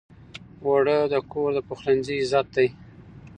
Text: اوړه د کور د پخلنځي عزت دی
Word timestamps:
اوړه 0.65 0.97
د 1.13 1.15
کور 1.31 1.49
د 1.55 1.59
پخلنځي 1.67 2.15
عزت 2.23 2.47
دی 2.55 2.67